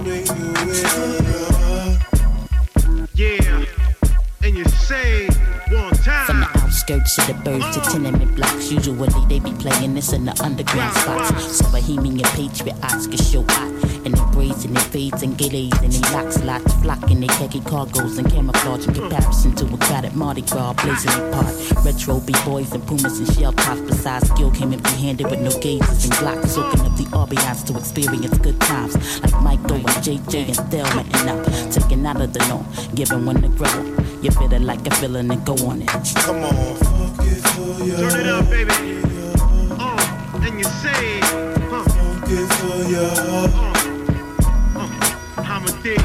We 0.05 0.15
do 0.25 0.47
it 0.71 0.87
for 0.93 1.15
you. 1.29 3.13
Yeah. 3.15 3.65
And 4.43 4.53
you 4.57 4.65
say 4.65 5.29
one 5.71 5.93
time. 5.95 6.27
From 6.27 6.41
the 6.41 6.49
outskirts 6.63 7.19
of 7.19 7.25
the 7.27 7.35
birds 7.45 7.69
to 7.75 7.81
tenement 7.91 8.35
blocks. 8.37 8.71
Usually 8.71 9.09
they 9.29 9.39
be 9.39 9.53
playing 9.53 9.95
this 9.95 10.13
in 10.13 10.25
the 10.25 10.35
underground 10.43 10.95
spots. 10.95 11.59
So 11.59 11.71
Bohemian 11.71 12.19
patriots 12.31 13.07
can 13.07 13.17
show 13.17 13.45
out. 13.49 13.73
And 14.05 14.15
they 14.15 14.25
braids 14.33 14.65
and 14.65 14.77
they 14.77 14.81
fades 14.81 15.23
and 15.23 15.37
gillies 15.39 15.73
and 15.83 15.93
they 15.93 16.01
locks 16.13 16.43
lots 16.43 16.73
flocking 16.83 17.21
they 17.21 17.27
khaki 17.29 17.61
cargoes 17.61 18.19
and 18.19 18.31
camouflage 18.31 18.87
in 18.87 18.95
comparison 18.95 19.55
to 19.57 19.65
a 19.67 19.77
crowded 19.79 20.15
Mardi 20.15 20.43
Gras 20.43 20.73
blazing 20.75 21.13
apart. 21.13 21.55
Retro 21.85 22.21
b-boys 22.21 22.73
and 22.73 22.87
pumas 22.87 23.19
and 23.19 23.33
shell 23.33 23.53
toes 23.53 23.81
besides 23.83 24.29
skill 24.29 24.51
came 24.51 24.73
empty 24.73 24.97
handed 24.97 25.31
with 25.31 25.41
no 25.41 25.51
gauges 25.61 26.05
and 26.05 26.13
glocks 26.15 26.49
soaking 26.49 26.81
up 26.81 26.97
the 26.97 27.05
ambiance 27.05 27.65
to 27.67 27.77
experience 27.79 28.37
good 28.39 28.61
times 28.61 29.21
like 29.23 29.41
Michael 29.43 29.77
and 29.77 29.87
JJ 30.05 30.49
and 30.49 30.71
Thelma 30.71 31.05
and 31.15 31.31
I'm 31.31 31.71
taking 31.71 32.05
out 32.07 32.21
of 32.21 32.33
the 32.33 32.41
norm, 32.49 32.67
giving 32.95 33.25
one 33.25 33.41
to 33.43 33.49
grow. 33.49 33.69
You 34.23 34.31
feel 34.31 34.53
it 34.53 34.63
like 34.63 34.87
a 34.87 34.91
feeling 34.97 35.31
and 35.31 35.45
go 35.45 35.55
on 35.67 35.83
it. 35.83 35.89
Come 35.89 36.45
on. 36.45 36.77
Funky 36.77 37.35
for 37.35 37.85
you. 37.85 37.97
Turn 37.97 38.21
it 38.21 38.27
up, 38.27 38.49
baby. 38.49 39.01
Uh, 39.79 40.41
and 40.43 40.59
you 40.59 40.65
say, 40.65 41.21
huh? 41.71 43.72
Dick. 45.83 45.99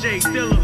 Jay 0.00 0.18
Dilla. 0.18 0.56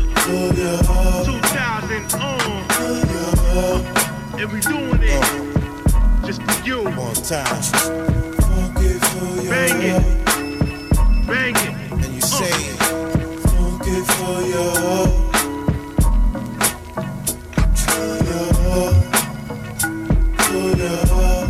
2000 1.25 2.15
on. 2.15 2.41
Uh, 2.73 4.37
and 4.39 4.53
we 4.53 4.61
doing 4.61 5.03
it 5.03 6.27
just 6.27 6.43
for 6.43 6.67
you. 6.67 6.83
One 6.85 7.15
time. 7.15 7.63
Funky 8.41 8.99
for 8.99 9.43
you. 9.43 9.51
Bang 9.51 9.83
it. 9.83 10.03
Bang 11.27 11.57
it. 11.57 11.75
And 11.93 12.15
you 12.15 12.21
say 12.23 12.49
it. 12.49 12.79
Funky 13.51 14.01
for 14.13 14.41
you. 14.51 14.67
For 17.77 18.13
you. 18.29 18.43
For 20.39 20.69
you. 20.79 21.50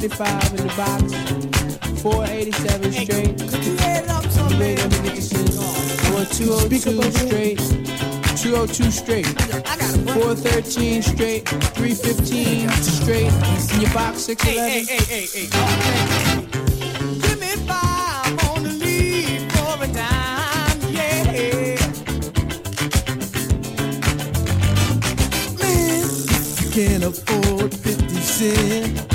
45 0.00 0.50
in 0.50 0.56
the 0.58 0.74
box. 0.76 1.12
487 2.02 2.92
straight. 2.92 3.36
Could 3.50 3.64
you 3.66 3.76
add 3.78 4.04
it 4.04 4.10
up 4.10 4.24
some 4.26 4.56
Wait, 4.56 4.78
let 4.78 4.92
me 4.92 4.98
get 5.02 5.16
this 5.16 5.32
in. 5.32 5.48
Oh 5.50 5.58
oh 5.58 6.06
I 6.06 6.14
want 6.14 6.30
202 6.32 7.02
straight. 7.10 7.58
202 8.38 8.90
straight. 8.92 9.26
413 9.26 11.02
straight. 11.02 11.48
315 11.48 12.68
straight. 12.70 13.32
In 13.74 13.80
your 13.80 13.92
box 13.92 14.22
611. 14.22 14.70
Hey, 14.70 14.84
hey, 14.84 15.02
hey, 15.02 15.26
hey, 15.26 15.46
hey. 15.46 15.48
Give 17.18 17.40
me 17.40 17.56
five 17.66 18.38
on 18.50 18.62
the 18.62 18.70
lead 18.78 19.50
for 19.50 19.82
a 19.82 19.88
dime, 19.88 20.78
yeah. 20.94 21.26
Man, 25.58 26.06
you 26.62 26.70
can't 26.70 27.02
afford 27.02 27.74
50 27.74 28.14
cents. 28.20 29.07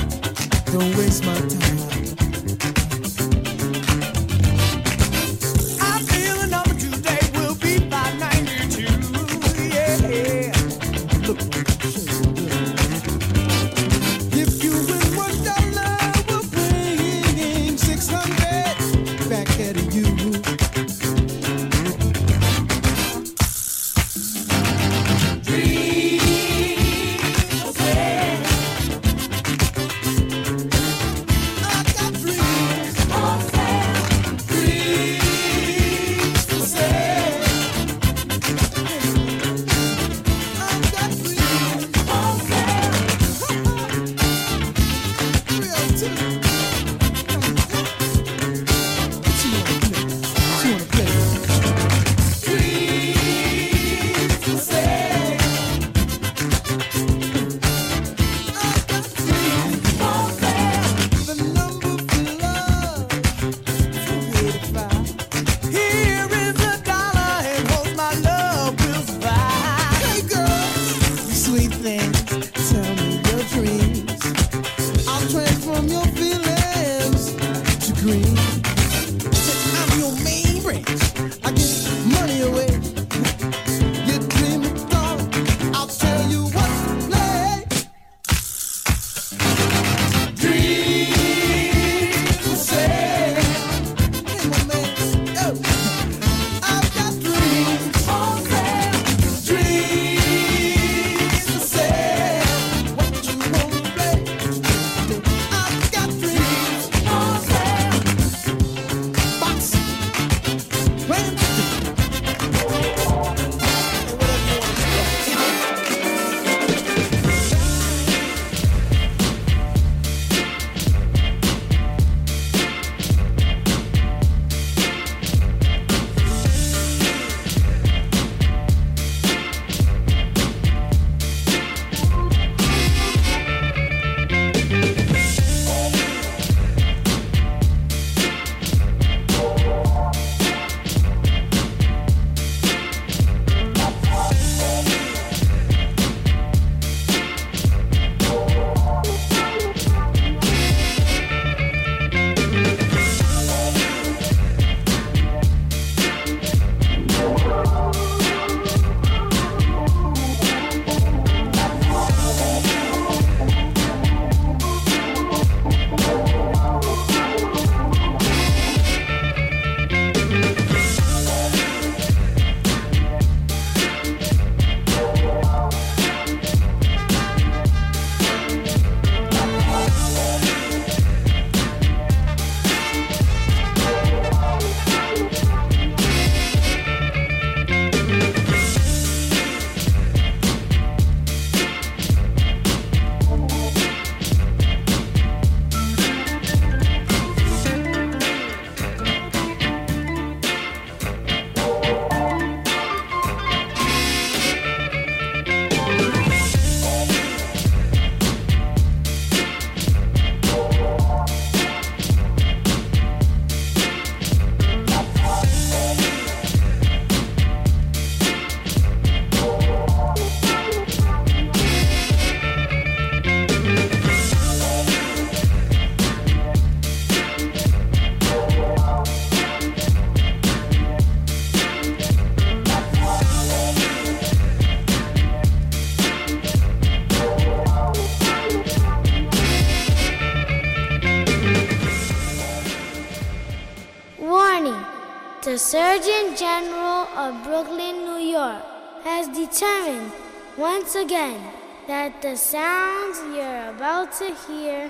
Determined 249.54 250.12
once 250.58 250.96
again 250.96 251.40
that 251.88 252.22
the 252.24 252.36
sounds 252.36 253.20
you're 253.36 253.70
about 253.70 254.12
to 254.12 254.34
hear 254.48 254.90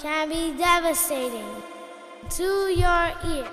can 0.00 0.28
be 0.28 0.52
devastating 0.58 1.46
to 2.28 2.44
your 2.74 3.12
ear. 3.24 3.48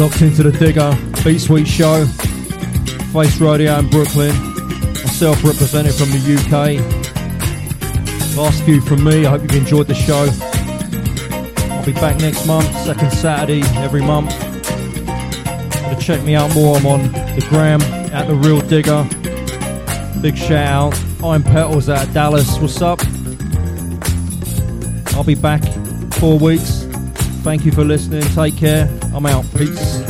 Locked 0.00 0.22
into 0.22 0.42
the 0.42 0.50
Digger 0.50 0.96
Beat 1.22 1.40
Sweet 1.40 1.68
Show, 1.68 2.06
Face 3.12 3.38
Radio 3.38 3.78
in 3.80 3.90
Brooklyn. 3.90 4.34
Myself 4.94 5.44
represented 5.44 5.92
from 5.92 6.08
the 6.08 6.38
UK. 6.40 6.80
Last 8.34 8.62
few 8.62 8.80
from 8.80 9.04
me. 9.04 9.26
I 9.26 9.30
hope 9.32 9.42
you've 9.42 9.56
enjoyed 9.56 9.88
the 9.88 9.94
show. 9.94 10.26
I'll 11.70 11.84
be 11.84 11.92
back 11.92 12.18
next 12.18 12.46
month, 12.46 12.74
second 12.78 13.10
Saturday 13.12 13.60
every 13.76 14.00
month. 14.00 14.30
To 14.30 15.96
check 16.00 16.24
me 16.24 16.34
out 16.34 16.54
more, 16.54 16.78
I'm 16.78 16.86
on 16.86 17.12
the 17.12 17.46
gram 17.50 17.82
at 17.82 18.26
the 18.26 18.36
Real 18.36 18.62
Digga. 18.62 19.02
Big 20.22 20.38
shout 20.38 20.94
out. 20.94 21.22
I'm 21.22 21.42
Petals 21.42 21.90
of 21.90 22.10
Dallas. 22.14 22.58
What's 22.58 22.80
up? 22.80 23.00
I'll 25.14 25.24
be 25.24 25.34
back 25.34 25.62
four 26.14 26.38
weeks. 26.38 26.84
Thank 27.42 27.66
you 27.66 27.72
for 27.72 27.84
listening. 27.84 28.22
Take 28.34 28.56
care. 28.56 28.99
I'm 29.12 29.26
out. 29.26 29.44
Peace. 29.56 30.09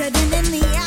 sudden 0.00 0.32
in 0.32 0.44
the 0.50 0.79